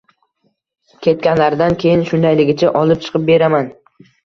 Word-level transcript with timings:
Ketganlaridan 1.07 1.77
keyin 1.85 2.03
shundayligicha 2.09 2.73
olib 2.83 3.07
chiqib 3.07 3.31
beraman 3.31 3.73